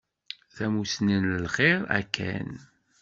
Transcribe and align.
Tamussni 0.55 1.17
n 1.21 1.25
lxir 1.43 1.79
a 1.97 1.99
Ken. 2.15 2.51